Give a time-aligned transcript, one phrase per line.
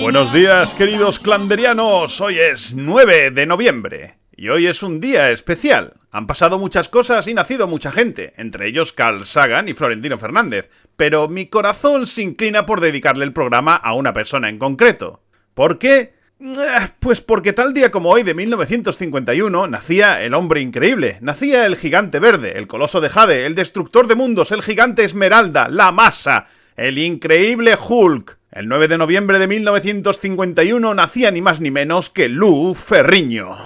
[0.00, 2.20] Buenos días, queridos clanderianos.
[2.20, 5.94] Hoy es 9 de noviembre y hoy es un día especial.
[6.10, 10.70] Han pasado muchas cosas y nacido mucha gente, entre ellos Carl Sagan y Florentino Fernández,
[10.96, 15.22] pero mi corazón se inclina por dedicarle el programa a una persona en concreto.
[15.52, 16.14] ¿Por qué?
[16.40, 21.76] Eh, pues porque tal día como hoy de 1951 nacía el hombre increíble, nacía el
[21.76, 26.46] gigante verde, el coloso de Jade, el destructor de mundos, el gigante Esmeralda, la masa,
[26.76, 28.38] el increíble Hulk.
[28.52, 33.56] El 9 de noviembre de 1951 nacía ni más ni menos que Lou Ferriño.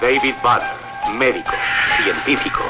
[0.00, 1.52] David Butler, médico,
[2.02, 2.64] científico,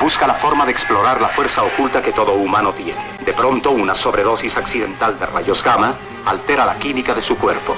[0.00, 3.00] busca la forma de explorar la fuerza oculta que todo humano tiene.
[3.24, 7.76] De pronto, una sobredosis accidental de rayos gamma altera la química de su cuerpo.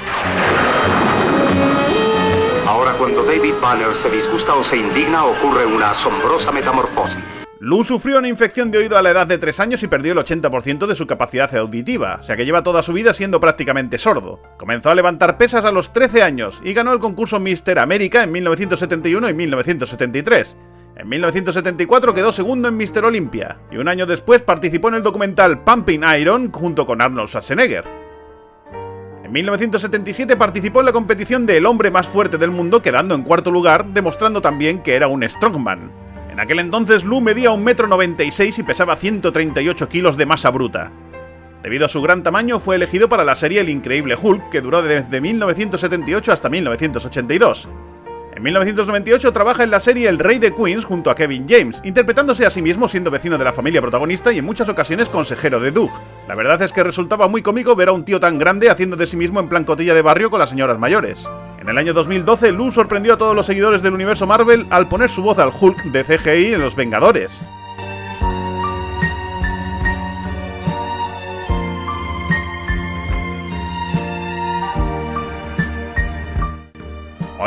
[2.69, 7.25] Ahora, cuando David Banner se disgusta o se indigna, ocurre una asombrosa metamorfosis.
[7.61, 10.19] Lou sufrió una infección de oído a la edad de 3 años y perdió el
[10.19, 14.43] 80% de su capacidad auditiva, o sea que lleva toda su vida siendo prácticamente sordo.
[14.59, 18.33] Comenzó a levantar pesas a los 13 años y ganó el concurso Mister América en
[18.33, 20.59] 1971 y 1973.
[20.97, 25.65] En 1974 quedó segundo en Mister Olympia y un año después participó en el documental
[25.65, 27.98] Pumping Iron junto con Arnold Schwarzenegger.
[29.29, 33.25] En 1977 participó en la competición de El hombre más fuerte del mundo, quedando en
[33.25, 35.93] cuarto lugar, demostrando también que era un strongman.
[36.31, 40.93] En aquel entonces Lou medía 1,96 m y pesaba 138 kilos de masa bruta.
[41.63, 44.81] Debido a su gran tamaño fue elegido para la serie El Increíble Hulk, que duró
[44.81, 47.69] desde 1978 hasta 1982.
[48.39, 52.47] En 1998 trabaja en la serie El Rey de Queens junto a Kevin James, interpretándose
[52.47, 55.73] a sí mismo siendo vecino de la familia protagonista y en muchas ocasiones consejero de
[55.73, 55.91] Doug.
[56.29, 59.09] La verdad es que resultaba muy cómico ver a un tío tan grande haciendo de
[59.09, 61.29] sí mismo en plan cotilla de barrio con las señoras mayores.
[61.61, 65.11] En el año 2012, Lou sorprendió a todos los seguidores del universo Marvel al poner
[65.11, 67.43] su voz al Hulk de CGI en Los Vengadores.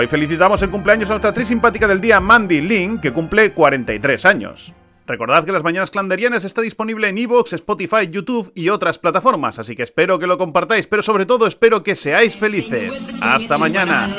[0.02, 4.26] Hoy felicitamos el cumpleaños a nuestra actriz simpática del día, Mandy Lin, que cumple 43
[4.26, 4.74] años.
[5.06, 9.76] Recordad que las mañanas clanderianas está disponible en Evox, Spotify, YouTube y otras plataformas, así
[9.76, 13.06] que espero que lo compartáis, pero sobre todo espero que seáis felices.
[13.22, 14.10] Hasta mañana.